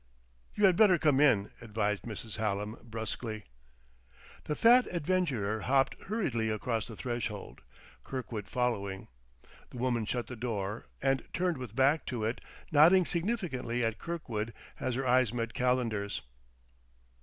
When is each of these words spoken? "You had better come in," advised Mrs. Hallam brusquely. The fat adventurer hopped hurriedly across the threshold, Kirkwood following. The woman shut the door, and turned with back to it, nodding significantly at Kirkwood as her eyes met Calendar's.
"You 0.55 0.65
had 0.65 0.75
better 0.77 0.97
come 0.97 1.19
in," 1.19 1.51
advised 1.61 2.05
Mrs. 2.05 2.37
Hallam 2.37 2.75
brusquely. 2.81 3.43
The 4.45 4.55
fat 4.55 4.87
adventurer 4.87 5.59
hopped 5.61 5.93
hurriedly 6.07 6.49
across 6.49 6.87
the 6.87 6.95
threshold, 6.95 7.61
Kirkwood 8.03 8.47
following. 8.47 9.09
The 9.69 9.77
woman 9.77 10.07
shut 10.07 10.25
the 10.25 10.35
door, 10.35 10.87
and 11.03 11.23
turned 11.33 11.59
with 11.59 11.75
back 11.75 12.07
to 12.07 12.23
it, 12.23 12.41
nodding 12.71 13.05
significantly 13.05 13.85
at 13.85 13.99
Kirkwood 13.99 14.55
as 14.79 14.95
her 14.95 15.05
eyes 15.05 15.31
met 15.35 15.53
Calendar's. 15.53 16.23